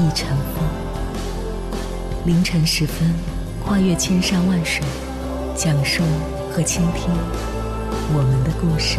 [0.00, 0.62] 一尘风，
[2.24, 3.12] 凌晨时分，
[3.60, 4.80] 跨越千山万水，
[5.56, 6.04] 讲述
[6.52, 7.10] 和倾听
[8.14, 8.98] 我们的故事。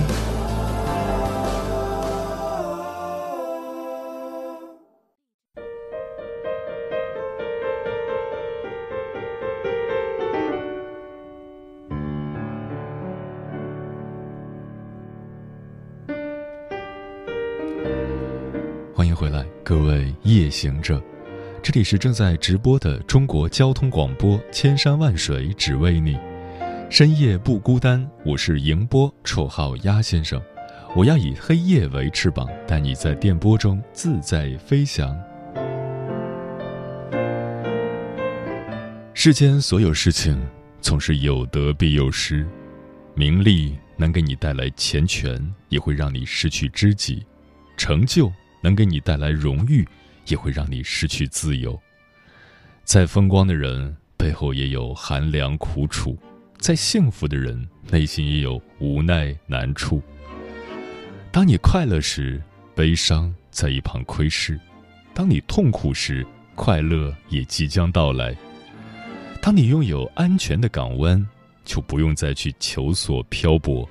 [19.00, 21.02] 欢迎回来各位夜行者，
[21.64, 26.18] 这里是正在直播的中国交通广播，千山万水只为你，
[26.90, 28.06] 深夜不孤单。
[28.26, 30.42] 我是迎波，绰号鸭先生。
[30.98, 35.18] 我要以黑夜为翅膀，带你在电波中自在飞翔。
[39.14, 40.38] 世间所有事情
[40.82, 42.46] 总是有得必有失，
[43.16, 47.26] 名利能给你带来钱权，也会让你失去知己；
[47.78, 48.30] 成就。
[48.62, 49.88] 能给你带来荣誉，
[50.28, 51.80] 也会让你失去自由。
[52.84, 56.18] 再风光的人背后也有寒凉苦楚，
[56.58, 60.02] 再幸福的人内心也有无奈难处。
[61.32, 62.42] 当你快乐时，
[62.74, 64.56] 悲伤在一旁窥视；
[65.14, 68.36] 当你痛苦时，快乐也即将到来。
[69.42, 71.26] 当你拥有安全的港湾，
[71.64, 73.88] 就不用再去求索漂泊；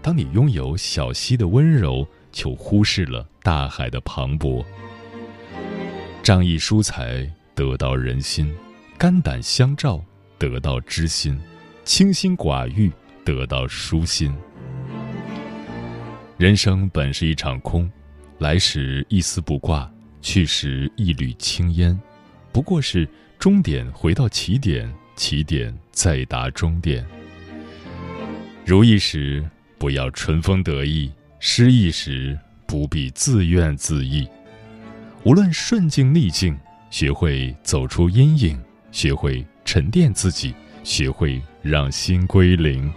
[0.00, 2.08] 当你拥有小溪的温柔，
[2.38, 4.64] 就忽视了大海的磅礴。
[6.22, 8.54] 仗义疏财得到人心，
[8.96, 10.00] 肝胆相照
[10.38, 11.36] 得到知心，
[11.84, 12.92] 清心寡欲
[13.24, 14.32] 得到舒心。
[16.36, 17.90] 人生本是一场空，
[18.38, 21.98] 来时一丝不挂，去时一缕青烟，
[22.52, 27.04] 不过是终点回到起点，起点再达终点。
[28.64, 29.44] 如意时
[29.76, 31.10] 不要春风得意。
[31.40, 34.28] 失意时不必自怨自艾，
[35.22, 36.58] 无论顺境逆境，
[36.90, 38.60] 学会走出阴影，
[38.90, 42.92] 学会沉淀自己，学会让心归零。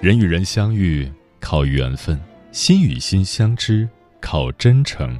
[0.00, 2.18] 人与人相遇靠缘分，
[2.50, 3.86] 心与心相知
[4.20, 5.18] 靠真诚。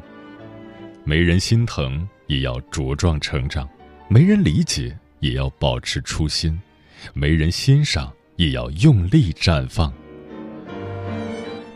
[1.04, 3.68] 没人心疼也要茁壮成长，
[4.08, 6.58] 没人理解也要保持初心，
[7.12, 8.10] 没人欣赏。
[8.38, 9.92] 也要用力绽放。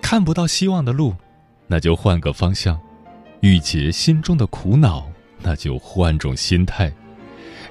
[0.01, 1.15] 看不到希望的路，
[1.67, 2.77] 那就换个方向；
[3.41, 6.89] 郁结心中的苦恼，那就换种心态；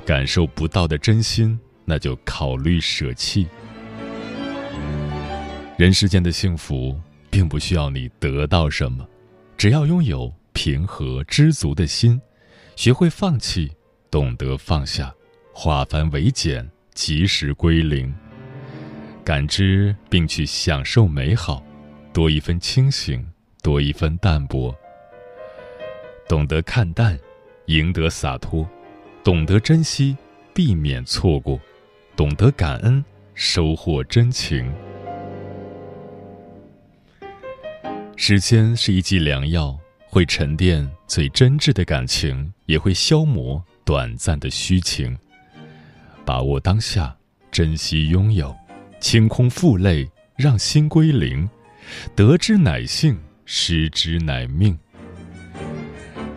[0.06, 3.48] 感受不到的真心，那就考虑舍弃。
[5.78, 9.08] 人世间的幸福，并不需要你得到什么，
[9.56, 12.20] 只要拥有平和知足的心，
[12.76, 13.72] 学会放弃，
[14.10, 15.14] 懂得放下，
[15.54, 18.14] 化繁为简，及时归零。
[19.32, 21.64] 感知并去享受美好，
[22.12, 23.26] 多一分清醒，
[23.64, 24.76] 多一分淡泊。
[26.28, 27.18] 懂得看淡，
[27.68, 28.68] 赢得洒脱；
[29.24, 30.18] 懂得珍惜，
[30.54, 31.58] 避免错过；
[32.14, 33.02] 懂得感恩，
[33.34, 34.70] 收获真情。
[38.18, 45.18] 时间是一剂良药，会沉淀最真挚的感情，也会消磨短暂的虚情。
[46.26, 47.16] 把握当下，
[47.50, 48.54] 珍惜拥有。
[49.02, 50.08] 清空负累，
[50.38, 51.50] 让心归零，
[52.16, 54.78] 得之乃幸，失之乃命。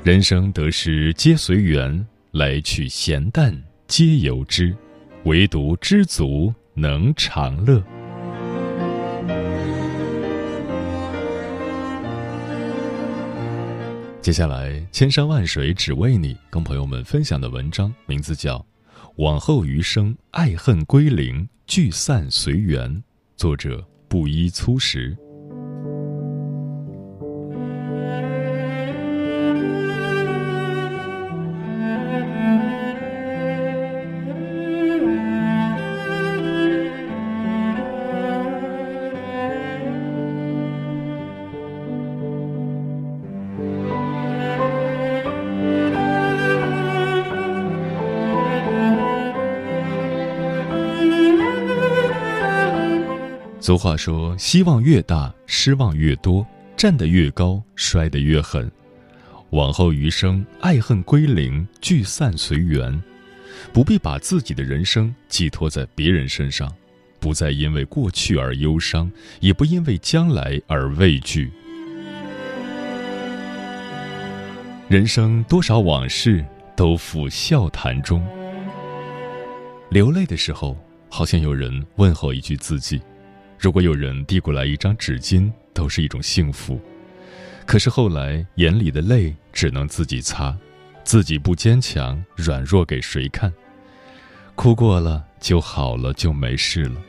[0.02, 3.54] 人生得失皆随缘，来去闲淡
[3.86, 4.74] 皆由之，
[5.24, 7.84] 唯独知足能长乐。
[14.22, 18.58] 接下来，千山万水只为你，跟朋友们分享的文章名字叫
[19.16, 21.42] 《往后余生，爱恨归零》。
[21.66, 23.02] 聚散随缘，
[23.36, 25.16] 作者布衣粗食。
[53.64, 56.44] 俗话说：“希望越大，失望越多；
[56.76, 58.70] 站得越高，摔得越狠。”
[59.52, 63.02] 往后余生，爱恨归零，聚散随缘，
[63.72, 66.70] 不必把自己的人生寄托在别人身上，
[67.18, 71.50] 不再因为过去而忧伤，也不因为将来而畏惧。
[74.88, 76.44] 人生多少往事
[76.76, 78.22] 都付笑谈中。
[79.88, 80.76] 流泪的时候，
[81.08, 82.98] 好像有人问候一句自己；
[83.64, 86.78] 如果有人递过来一张纸巾，都是一种幸福。
[87.64, 90.54] 可是后来，眼里的泪只能自己擦，
[91.02, 93.50] 自己不坚强，软弱给谁看？
[94.54, 97.00] 哭过了就好了，就没事了。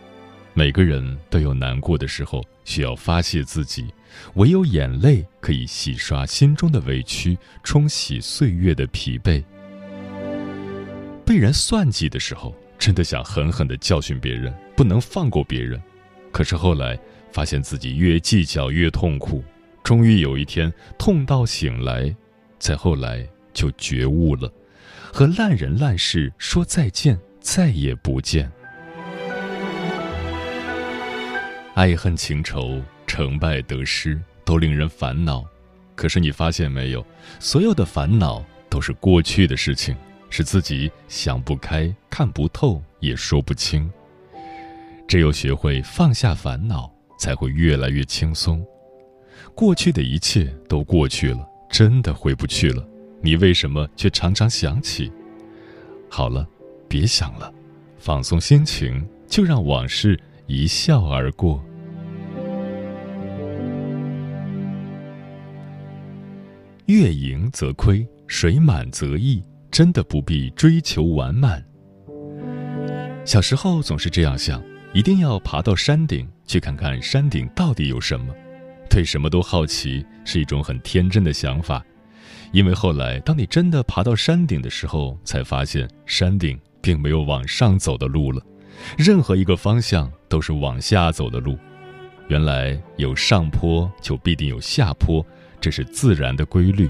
[0.54, 3.94] 每个人都有难过的时候，需要发泄自己，
[4.36, 9.44] 唯有眼泪可以洗刷心中的委屈，冲洗岁月的疲惫。
[11.26, 15.78] 被人算计的时候，真的想狠狠地教训别人，不能放过别人。
[16.36, 17.00] 可是后来
[17.32, 19.42] 发现自己越计较越痛苦。
[19.82, 22.14] 终于有一天，痛到醒来，
[22.60, 24.52] 再后来就觉悟了，
[25.14, 28.52] 和烂人烂事说再见，再也不见。
[31.74, 35.42] 爱恨情仇、成败得失都令人烦恼，
[35.96, 37.06] 可是你发现没有，
[37.40, 39.96] 所有的烦恼都是过去的事情，
[40.30, 43.90] 是自己想不开、看不透、也说不清。
[45.08, 48.66] 只有学会放下烦恼，才会越来越轻松。
[49.54, 52.86] 过去的一切都过去了，真的回不去了。
[53.22, 55.12] 你为什么却常常想起？
[56.10, 56.48] 好了，
[56.88, 57.54] 别想了，
[57.98, 61.64] 放松心情，就让往事一笑而过。
[66.86, 71.64] 月盈则亏，水满则溢，真的不必追求完满。
[73.26, 74.62] 小时候总是这样想，
[74.96, 78.34] 一定要爬到山顶去看看山顶到底有什么。
[78.90, 81.84] 对什么都好奇是一种很天真的想法，
[82.54, 88.42] 因为后来当你真的爬到山顶的时候，才发现山顶并没有往上走的路了，
[88.98, 91.58] 任何一个方向都是往下走的路。
[92.30, 95.24] 原来有上坡就必定有下坡，
[95.60, 96.90] 这是自然的规律。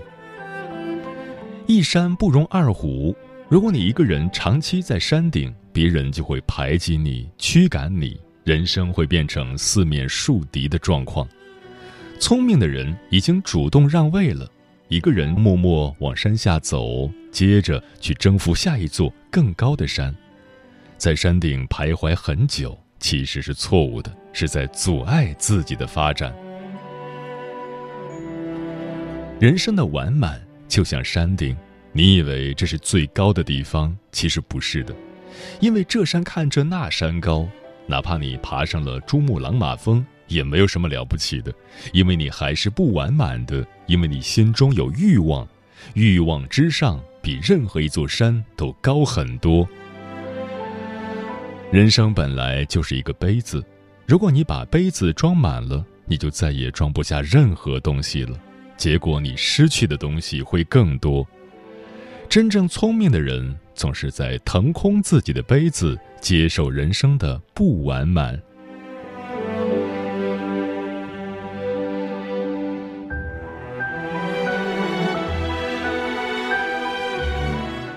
[1.66, 3.16] 一山不容二虎，
[3.50, 11.28] 如果你一个人长期在山顶，别人就会排挤你、驱赶你，人生会变成四面树敌的状况。
[12.18, 14.50] 聪明的人已经主动让位了，
[14.88, 20.16] 一个人默默往山下走，接着去征服下一座更高的山，
[20.96, 26.34] 在山顶徘徊很久，其实是错误的，是在阻碍自己的发展。
[29.42, 31.54] 人生的完满就像山顶，
[31.92, 34.96] 你以为这是最高的地方，其实不是的，
[35.60, 37.48] 因为这山看着那山高，
[37.88, 40.06] 哪怕你爬上了珠穆朗玛峰。
[40.28, 41.54] 也没有什么了不起的，
[41.94, 45.48] 因为你还是不完满的，因为你心中有欲望，
[45.94, 49.70] 欲望之上比任何一座山都高很多。
[51.72, 53.64] 人生本来就是一个杯子，
[54.08, 58.36] 如果你把杯子装满了，你就再也装不下任何东西了，
[58.76, 61.24] 结果你失去的东西会更多。
[62.28, 68.42] 真正聪明的人总是在腾空自己的杯子，接受人生的不完满。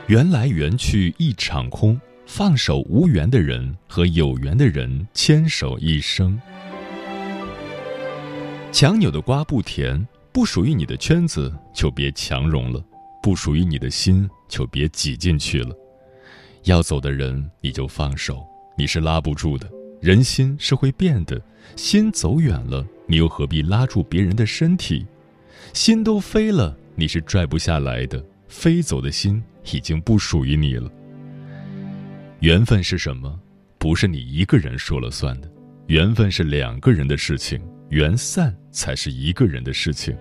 [0.08, 6.40] 缘来缘去一场空，放手无缘的人和有缘的人牵手一生。
[8.72, 12.82] 强扭的瓜不甜，不属于你的圈子就别强融了，
[13.28, 15.76] 不属于你的心就别挤进去了。
[16.64, 18.42] 要走的人你就放手，
[18.74, 19.70] 你是拉不住的。
[20.00, 21.38] 人心是会变的，
[21.76, 25.04] 心走远了，你又何必拉住别人的身体？
[25.74, 28.24] 心都飞了，你是拽不下来的。
[28.48, 29.42] 飞走的心。
[29.74, 30.90] 已经不属于你了。
[32.40, 33.38] 缘分是什么？
[33.76, 35.50] 不是你一个人说了算的。
[35.88, 40.16] 缘分是两个人的事情，缘散才是一个人的事情。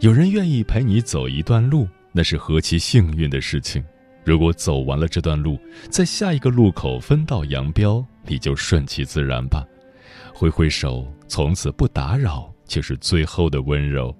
[0.00, 3.84] 有人愿意陪你走一段路，那是何其幸运的事情。
[4.24, 9.62] 如果走完了这段路，在下一个路口分道扬镳，你就顺其自然吧，
[10.32, 14.14] 挥挥手，从此不打扰，就是最后的温柔。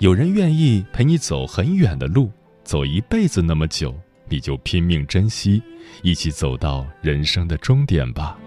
[0.00, 2.30] 有人愿意陪你走很远的路。
[2.62, 3.94] 走一辈子那么久，
[4.28, 5.62] 你就拼命珍惜，
[6.02, 8.38] 一起走到人生的终点吧。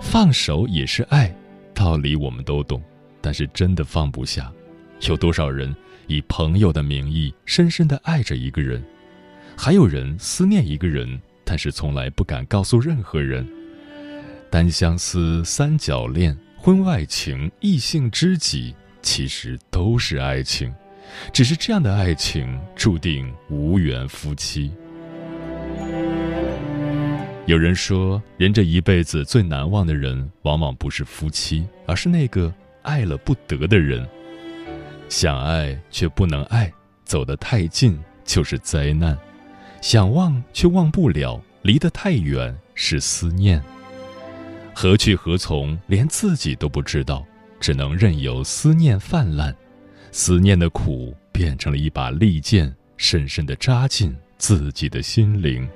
[0.00, 1.34] 放手也是爱，
[1.74, 2.80] 道理我们都懂，
[3.20, 4.52] 但是真的放不下。
[5.02, 5.74] 有多少人
[6.06, 8.82] 以朋友的名义深深的爱着一个人，
[9.56, 13.46] 还有人思念一个人，但是从来不敢告诉任何人。
[14.50, 20.74] 单相思、三角恋、婚外情、异性知己，其实都是爱情。
[21.32, 24.70] 只是这样的爱情注定无缘夫妻。
[27.46, 32.52] 有人说，人这一辈子最难忘的人，往往不是夫妻，而是那个
[32.82, 34.06] 爱了不得的人。
[35.08, 36.72] 想爱却不能爱，
[37.04, 39.16] 走得太近就是灾难；
[39.80, 43.62] 想忘却忘不了，离得太远是思念。
[44.74, 47.26] 何去何从，连自己都不知道，
[47.58, 49.54] 只能任由思念泛滥。
[50.12, 55.68] 思念的苦变成了一把利剑，深深地扎进自己的心灵。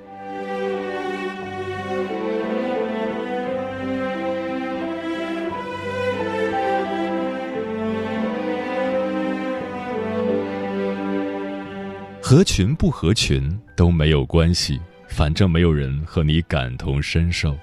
[12.33, 17.55] 合群不合群都没有关系，反正没有人和你感同身受。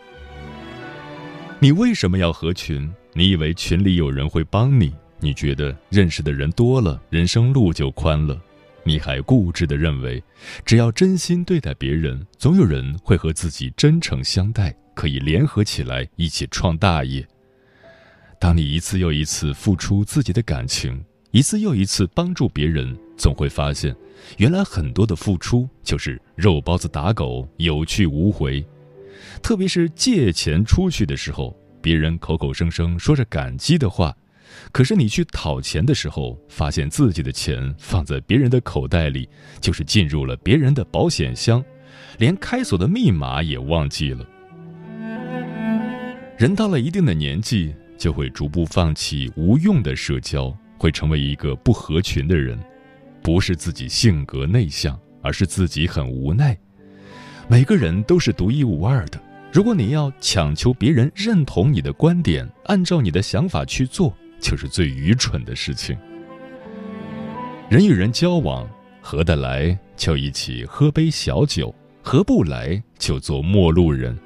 [1.57, 2.87] 你为什么要合群？
[3.13, 4.93] 你以为群里有人会帮你？
[5.19, 8.39] 你觉得认识的人多了，人生路就宽了？
[8.83, 10.23] 你还固执的认为，
[10.63, 17.27] 只要真心对待别人，总有人会和自己真诚相待，可以联合起来一起创大业。
[18.39, 23.95] 当你一次又一次付出自己的感情，一次又一次帮助别人，总会发现。
[24.37, 28.65] 原来很多的付出就是肉包子打狗，有去无回。
[29.41, 34.15] 特别是借钱出去的时候，别人口口声声说着感激的话，
[34.71, 39.27] 可是你去讨钱的时候，发现自己的钱放在别人的口袋里，
[39.61, 41.63] 就是进入了别人的保险箱，
[42.17, 44.25] 连开锁的密码也忘记了。
[46.37, 52.57] 人到了一定的年纪，就会逐步放弃无用的社交，会成为一个不合群的人。
[53.21, 56.57] 不是自己性格内向，而是自己很无奈。
[57.47, 59.19] 每个人都是独一无二的，
[59.51, 65.97] 如果你要强求别人认同你的观点，按照你的想法去做，就是最愚蠢的事情。
[67.69, 68.67] 人与人交往，
[69.01, 74.17] 合得来就一起喝杯小酒，合不来就做陌路人。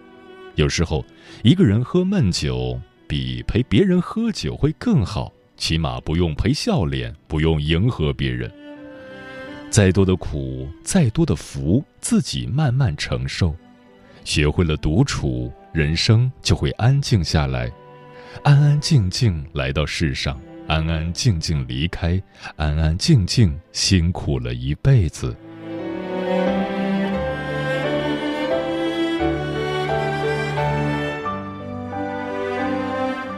[0.56, 1.04] 有时候，
[1.44, 8.52] 一个人喝闷酒比陪别人喝酒会更好，起码不用陪笑脸，不用迎合别人。
[9.74, 13.56] 再多的苦，再多的福，自己慢慢承受。
[14.24, 17.72] 学会了独处，人生就会安静下来，
[18.44, 22.22] 安安静静来到世上，安安静静离开，
[22.56, 25.36] 安安静静辛苦了一辈子。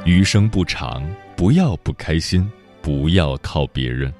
[0.03, 1.01] 余生不长，
[1.37, 2.45] 不要不开心，
[2.81, 4.13] 不要靠别人。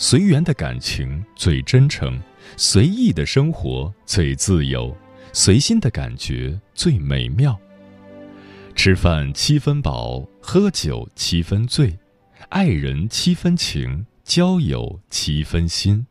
[0.00, 2.22] 随缘的感情最真诚，
[2.56, 4.96] 随意的生活最自由，
[5.32, 7.58] 随心的感觉最美妙。
[8.76, 11.98] 吃饭七分饱，喝酒七分醉，
[12.48, 16.06] 爱人七分情，交友七分心。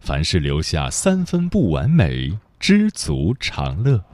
[0.00, 4.04] 凡事留下三分不完美，知足常乐。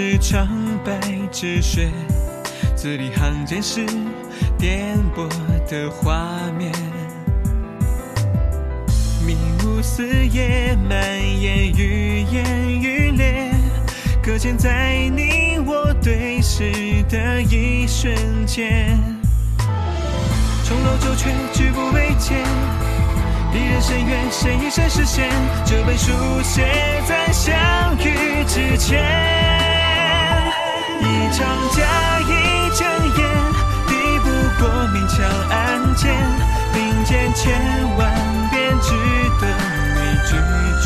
[0.00, 0.46] 是长
[0.84, 0.96] 白
[1.32, 1.90] 之雪，
[2.76, 3.84] 字里行间是
[4.56, 5.28] 颠簸
[5.68, 6.70] 的画面，
[9.26, 11.02] 迷雾四野蔓
[11.40, 13.50] 延，愈演愈烈，
[14.22, 18.14] 搁浅在你我对视的一瞬
[18.46, 18.96] 间，
[20.64, 22.38] 重楼旧却举步维艰。
[23.52, 25.28] 离人深渊，谁一生实现？
[25.66, 26.12] 这本书
[26.44, 29.67] 写在相遇之前。
[31.28, 31.84] 一场假，
[32.20, 33.20] 一睁眼，
[33.86, 34.26] 抵不
[34.58, 35.16] 过明枪
[35.50, 36.10] 暗箭。
[36.72, 37.52] 并肩千
[37.98, 38.10] 万
[38.50, 38.94] 遍，值
[39.38, 39.46] 得
[39.94, 40.30] 你居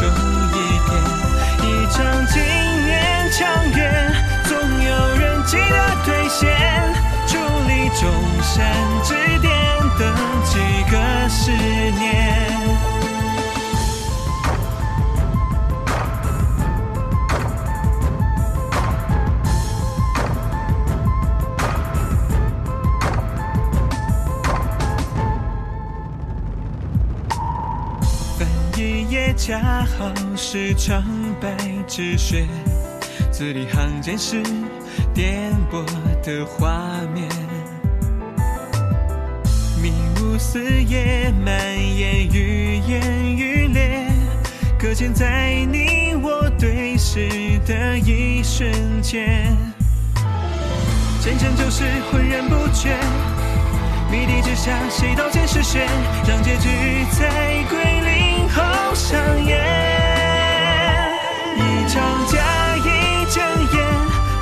[0.00, 0.02] 中
[0.50, 0.54] 一
[0.88, 0.90] 点。
[1.62, 2.34] 一场经
[2.84, 6.50] 年长远，总有人记得兑现。
[7.28, 7.30] 伫
[7.68, 8.02] 立众
[8.42, 8.52] 山
[9.04, 9.48] 之巅，
[9.96, 10.12] 等
[10.44, 10.58] 几
[10.90, 12.51] 个十年。
[29.44, 29.58] 恰
[29.98, 31.02] 好是长
[31.40, 31.48] 白
[31.88, 32.46] 之雪，
[33.32, 34.40] 字里行间是
[35.12, 35.84] 颠簸
[36.22, 36.78] 的画
[37.12, 37.28] 面，
[39.82, 44.06] 迷雾四野蔓延，愈演愈烈，
[44.78, 47.28] 搁浅在你我对视
[47.66, 48.70] 的一瞬
[49.02, 49.56] 间，
[51.20, 51.82] 真正就是
[52.12, 52.96] 浑然不觉。
[54.08, 55.88] 谜底之下，谁道歉实现？
[56.28, 56.68] 让结局
[57.10, 58.11] 在归零
[58.94, 59.58] 上演。
[61.56, 62.38] 一场假
[62.76, 63.74] 一睁眼，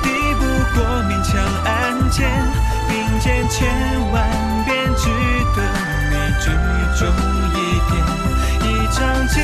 [0.03, 0.05] 抵
[0.35, 0.41] 不
[0.73, 1.31] 过勉强
[1.65, 2.29] 案件。
[2.87, 3.69] 并肩千
[4.11, 4.27] 万
[4.65, 5.07] 遍，只
[5.55, 5.63] 等
[6.09, 6.45] 你剧
[6.99, 7.07] 中
[7.55, 7.57] 一
[7.89, 7.91] 点。
[8.63, 9.35] 一场经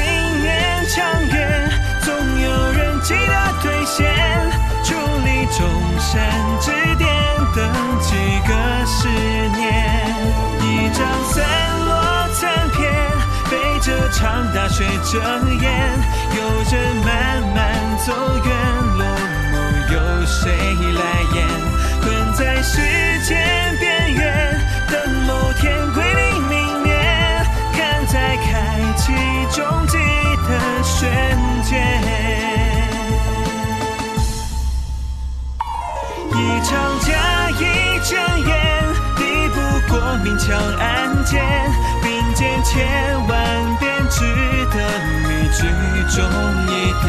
[0.41, 0.45] 年
[0.93, 0.95] 长
[1.27, 1.35] 远，
[2.01, 3.31] 总有人记得
[3.63, 3.95] 兑现。
[4.83, 4.87] 伫
[5.23, 5.57] 立众
[5.97, 6.11] 山
[6.59, 6.65] 之
[6.97, 7.07] 巅，
[7.55, 7.57] 等
[14.17, 15.19] 被这场大雪遮
[15.61, 15.65] 眼。
[16.35, 17.07] 有人慢
[17.53, 17.57] 慢
[18.05, 18.11] 走
[18.43, 18.49] 远，
[18.97, 19.05] 落
[19.51, 19.55] 幕
[19.93, 19.95] 由
[20.25, 20.51] 谁
[20.95, 21.01] 来
[21.35, 21.37] 演？
[22.01, 22.81] 困在时
[23.23, 24.59] 间边缘，
[24.89, 24.97] 等
[25.27, 26.91] 某天归零明灭，
[27.73, 28.47] 看在开
[28.97, 29.13] 启
[29.51, 29.97] 终极
[30.47, 30.49] 的
[30.83, 31.09] 瞬
[31.63, 31.77] 间。
[36.33, 37.07] 一场假
[37.51, 37.61] 一
[38.03, 38.55] 睁眼，
[39.15, 39.55] 抵不
[39.93, 41.39] 过明枪暗箭。
[42.01, 42.77] 并肩千
[43.27, 43.37] 万
[43.79, 44.23] 遍，值
[44.71, 44.75] 得
[45.23, 45.61] 你剧
[46.15, 46.23] 中
[46.65, 46.71] 一
[47.03, 47.07] 点。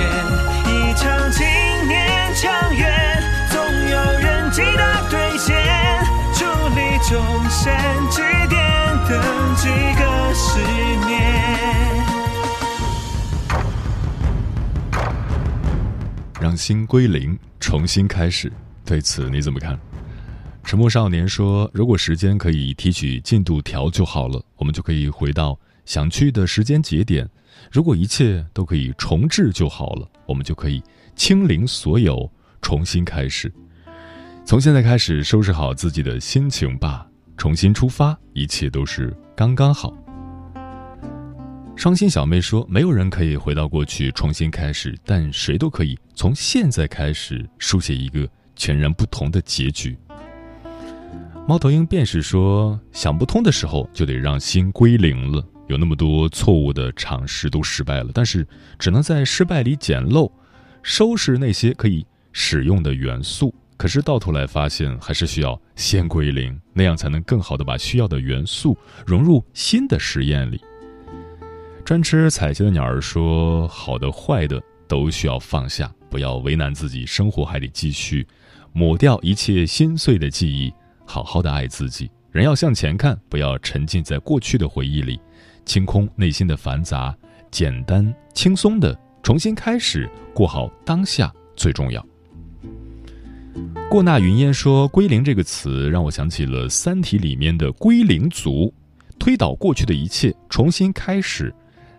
[0.67, 1.45] 一场经
[1.87, 3.57] 年长远，总
[3.89, 5.57] 有人记得兑现。
[6.35, 7.15] 伫立终
[7.49, 7.75] 身
[8.11, 8.59] 指点，
[9.09, 9.21] 等
[9.57, 10.61] 几个十
[11.07, 11.09] 年。
[16.41, 18.53] 让心归零，重新开始。
[18.85, 19.79] 对此你怎么看？
[20.65, 27.27] 沉默少年说：“如果时间可以提取进度条就好了，我们就可以回到想去的时间节点；
[27.73, 30.83] 如果一切都可以重置就好了，我们就可以
[31.17, 32.31] 清零所有，
[32.61, 33.51] 重新开始。
[34.45, 37.07] 从现在开始，收拾好自己的心情吧，
[37.39, 39.97] 重新出发，一切都是刚刚好。”
[41.75, 49.97] 双心小妹说：“没有人可以回到过去重新开始，但谁都可以从现在开始书写一个。”全然不同的结局。
[51.47, 55.43] 猫头鹰便是说，想不通的时候就得让心归零了。
[55.69, 58.47] 有那么多错误的尝试都失败了，但是
[58.79, 60.31] 只能在失败里捡漏，
[60.83, 63.55] 收拾那些可以使用的元素。
[63.77, 68.77] 可是到头来发现，还是需要先归零，那样才能更好的把需要的元素
[69.07, 70.61] 融入新的实验里。
[71.85, 78.27] 专吃彩旗的鸟儿说：“好的、坏的都需要放下，不要为难自己，生活还得继续。”
[78.75, 80.73] 抹掉一切心碎的记忆，
[81.07, 82.11] 好好的爱自己。
[82.31, 85.19] 人要向前看，不要沉浸在过去的回忆里，
[85.69, 87.15] 清空内心的繁杂，
[87.51, 92.05] 简单轻松的重新开始，过好当下最重要。
[93.91, 98.73] 过那云烟说：“归零”这个词让我想起了《三体》里面的归零族，
[99.19, 101.55] 推倒过去的一切，重新开始。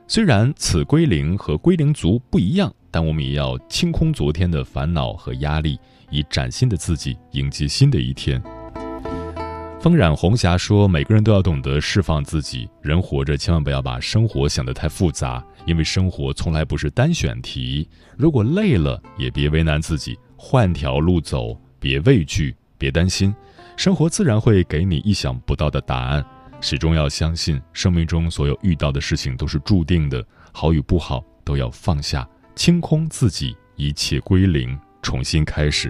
[0.07, 5.79] 虽然此归零和归零族不一样，但我们也要清空昨天的烦恼和压力。
[6.11, 8.41] 以崭新的自己迎接新的一天。
[9.81, 12.69] 风染红霞说：“每个人都要懂得释放自己。
[12.81, 17.87] 人活着，千万不要把生活想得太复杂，因为生活从来不是单选题。
[18.17, 21.57] 如果累了，也别为难自己，换条路走。
[21.79, 23.33] 别畏惧，别担心，
[23.77, 26.25] 生活自然会给你意想不到的答案。
[26.59, 35.89] 始终要相信，生命中所有遇到的事情都是注定的，好与不好都要放下，清空自己，一切归零。”重新开始。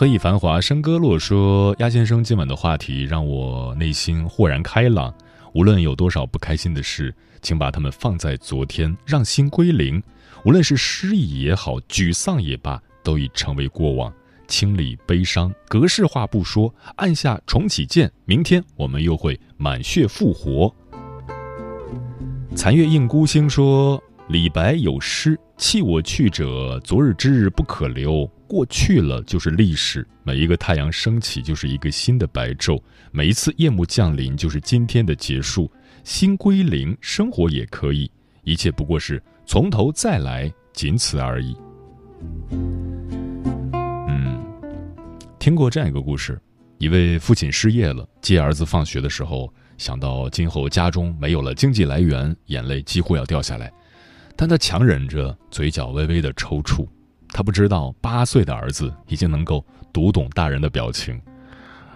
[0.00, 5.12] 何以繁华笙歌落说：“鸭先生今晚的话题让我内心豁然开朗。
[5.52, 10.02] 无论有多少不开心的事，请把它们放在昨天，让心归零。
[10.46, 14.10] 无论是失意也好，沮丧也罢，都已成为过往。
[14.48, 20.74] 清理悲伤，格式化不说，按下重启键，明天我们又会满血复活。”
[22.56, 24.02] 残月映孤星说。
[24.30, 28.24] 李白有诗：“弃我去者，昨日之日不可留。
[28.46, 30.06] 过去了就是历史。
[30.22, 35.68] 每一个太阳升起，就是一个新的白昼；每一次夜幕降临，就是今天的结束。
[36.04, 38.08] 心归零，生活也可以，
[38.44, 41.56] 一切不过是从头再来，仅此而已。”
[43.72, 44.40] 嗯，
[45.40, 46.40] 听过这样一个故事：
[46.78, 53.72] 一位父亲失业了，接儿子放学的时候，想到今后家中没有了经济来源，眼泪几乎要掉下来。
[54.40, 56.88] 但他强忍着，嘴角微微的抽搐。
[57.28, 61.20] 他不知道，八岁的儿子已经能够读懂大人的表情。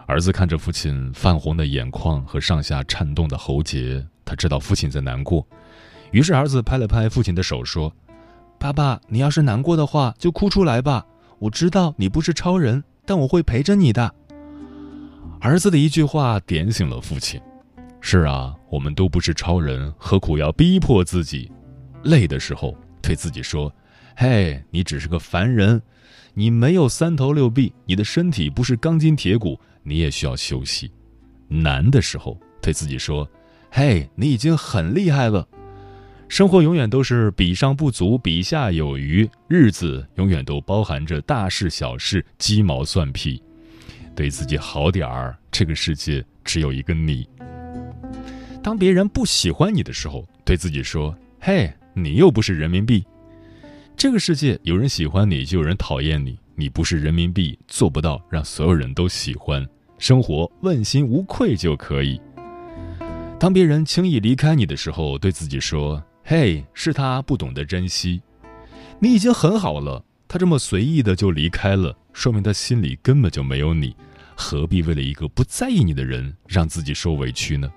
[0.05, 5.47] 儿子看着父亲泛红的眼眶和上下颤动的喉结，他知道父亲在难过。
[6.11, 7.91] 于是，儿子拍了拍父亲的手，说
[8.61, 11.07] ：“爸爸，你要是难过的话，就哭出来吧。
[11.39, 14.15] 我知道你不是超人，但我会陪着你的。”
[15.41, 17.41] 儿子的一句话点醒了父亲
[18.03, 21.51] ：“是啊，我们都不是超人，何苦要逼迫自己？”
[22.05, 23.73] 累的时候，对自己说
[24.17, 25.81] ：“嘿，你只是个凡人，
[26.35, 30.91] 你没有三头六臂，你的身体不是钢筋铁骨，你也需要休息。
[31.49, 33.29] 难的时候，对自己说
[33.71, 35.47] ：“嘿，你已经很厉害了。”
[36.27, 43.41] 生活永远都是比上不足，比下有余，日子永远都包含着大事小事、鸡毛蒜皮。
[44.17, 47.29] 对自己好点儿，这个世界只有一个你。
[48.63, 53.05] 当别人不喜欢你的时候，对自己说：“嘿，你又不是人民币。”
[53.97, 56.39] 这个世界有人喜欢你，就有人讨厌你。
[56.57, 59.67] 你不是人民币，做不到让所有人都喜欢。
[59.99, 62.21] 生活问心无愧就可以。
[63.41, 68.21] 当别人轻易离开你的时候，对自己说：“嘿，是他不懂得珍惜。
[69.01, 73.95] 你已经很好了，他这么随意的就离开了，说明他心里根本就没有你。
[74.37, 77.71] 何必为了一个不在意你的人，让自己受委屈呢？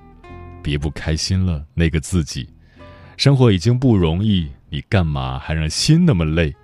[0.64, 2.50] 别不开心了，那个自己。
[3.18, 6.56] 生活已经不容易，你干嘛还让心那么累？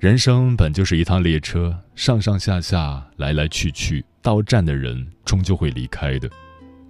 [0.00, 6.28] 人生本就是一趟列车，上上下下，来来去去。”到站的人终究会离开的，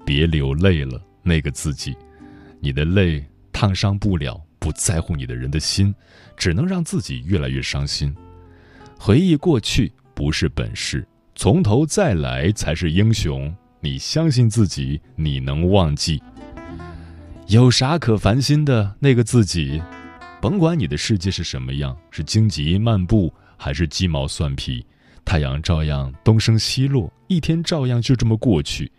[0.07, 1.95] 别流泪了，那个自己，
[2.59, 5.95] 你的泪烫伤不了不在乎你的人的心，
[6.35, 8.14] 只能让自己越来越伤心。
[8.99, 13.55] 回忆过去不是本事，从头再来才是英雄。
[13.81, 16.23] 你相信自己，你能忘记？
[17.49, 18.97] 有啥可烦心的？
[18.99, 19.81] 那个自己，
[20.43, 24.85] 甭管你的世界是什么样，是荆棘漫步还是鸡毛蒜皮。
[25.25, 28.91] 太阳照样东升西落，一天照样就这么过去。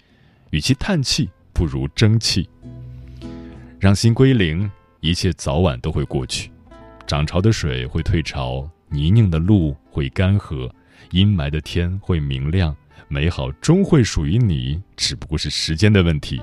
[0.52, 2.48] 与其叹气，不如争气。
[3.80, 4.70] 让心归零，
[5.02, 6.50] 一切早晚都会过去。
[7.06, 10.72] 涨潮的水会退潮，泥泞的路会干涸，
[11.12, 12.74] 阴霾的天会明亮。
[13.10, 16.42] 美好终会属于你，只不过是时间的问题。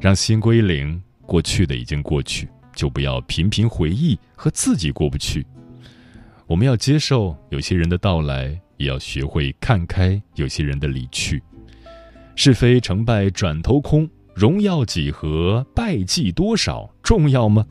[0.00, 5.46] 让心归零，过去的已经过去，就不要频频回忆和自己过不去。
[6.46, 11.42] 我们要接受有些人的到来，也要学会看开有些人的离去。
[12.34, 17.66] 是非成败转头空，荣耀几何，败绩多少，重要吗？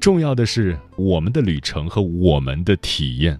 [0.00, 3.36] 重要的是我们的旅程和我们的体验。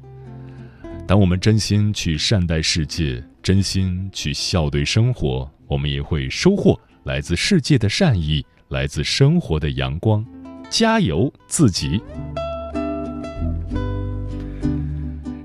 [1.07, 10.25] 当我们真心去善待世界，真心去笑对生活，我们也会收获来自世界的善意，来自生活的阳光。
[10.71, 12.01] 加油，自己！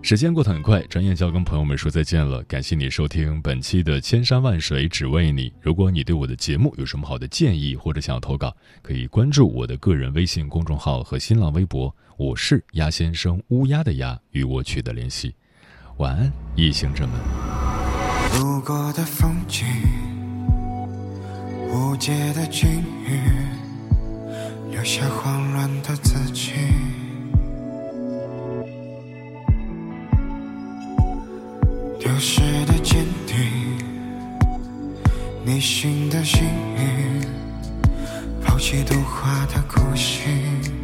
[0.01, 2.43] 时间过得很快，转眼就要跟朋友们说再见了。
[2.43, 5.49] 感谢你收听本期的《千山万水只为你》。
[5.61, 15.33] 如果你对我的节目有什么好的建议，或者想要投稿，可以关注我的个人微信公众号和新浪微博，我是鸭先生，乌鸦的鸭，与我取得联系。
[15.99, 17.13] 晚安，异行者们。
[18.41, 19.65] 路过的风景，
[21.73, 23.19] 无解的境遇，
[24.69, 26.51] 留下慌乱的自己。
[31.99, 33.35] 丢失的坚定，
[35.43, 36.43] 逆行的幸
[36.77, 37.21] 运，
[38.43, 40.82] 抛弃度化的苦心。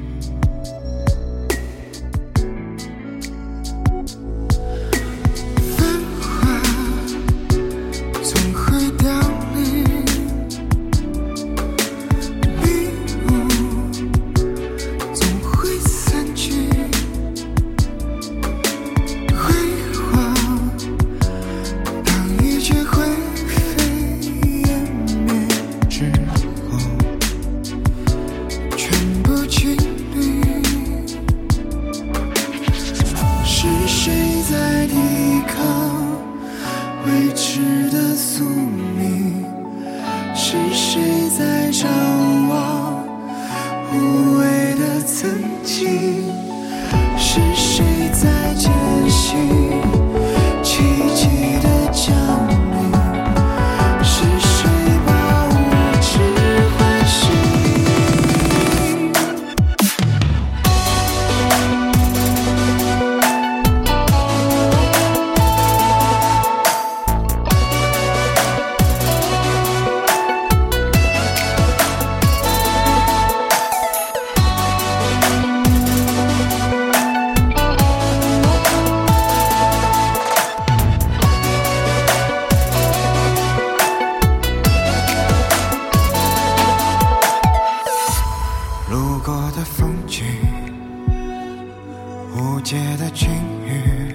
[92.62, 93.30] 解的境
[93.66, 94.14] 遇，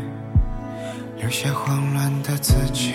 [1.19, 2.93] 留下慌乱的自己。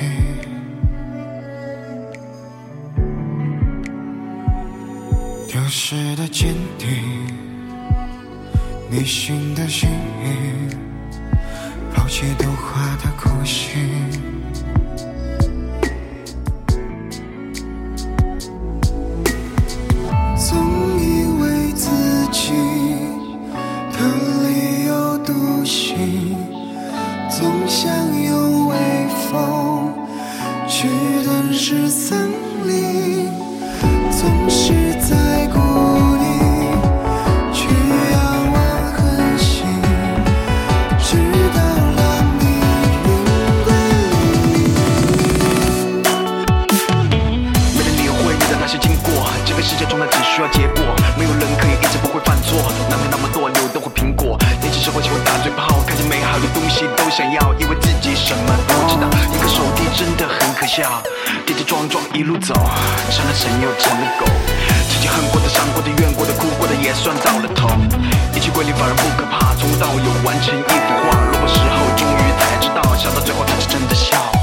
[5.47, 6.87] 丢失的坚定，
[8.89, 9.89] 逆行的幸
[10.23, 10.69] 运，
[11.93, 14.38] 抛弃度化的苦心。
[50.39, 50.79] 要结果，
[51.17, 54.39] 没有人可以一直不会犯错，难免那么多，牛都会苹果。
[54.61, 59.11] 年轻时候喜欢打嘴炮，看见美好的东西都想要，以为自己什么都知道。
[59.35, 61.03] 一个手机真的很可笑，
[61.45, 62.55] 跌跌撞撞一路走，
[63.11, 64.25] 成了神又成了狗。
[64.87, 67.67] 曾经恨过的、伤过的、怨过的、哭过的，也算到了头。
[68.33, 71.19] 一切归零反而不可怕，从无到有完成一幅画。
[71.19, 74.38] 落魄时候终于才知道，笑到最后才是真的笑。